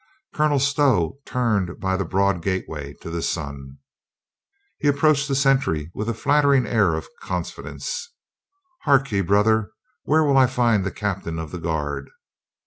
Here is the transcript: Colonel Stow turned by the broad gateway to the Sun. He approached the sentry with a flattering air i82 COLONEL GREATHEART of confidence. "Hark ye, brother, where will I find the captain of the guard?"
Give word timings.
Colonel 0.33 0.57
Stow 0.57 1.19
turned 1.27 1.79
by 1.79 1.95
the 1.95 2.05
broad 2.05 2.41
gateway 2.41 2.93
to 3.01 3.11
the 3.11 3.21
Sun. 3.21 3.77
He 4.79 4.87
approached 4.87 5.27
the 5.27 5.35
sentry 5.35 5.91
with 5.93 6.09
a 6.09 6.15
flattering 6.15 6.65
air 6.65 6.69
i82 6.69 6.73
COLONEL 6.73 6.91
GREATHEART 6.91 7.05
of 7.21 7.27
confidence. 7.27 8.09
"Hark 8.81 9.11
ye, 9.11 9.21
brother, 9.21 9.69
where 10.01 10.23
will 10.23 10.37
I 10.37 10.47
find 10.47 10.83
the 10.83 10.89
captain 10.89 11.37
of 11.37 11.51
the 11.51 11.59
guard?" 11.59 12.09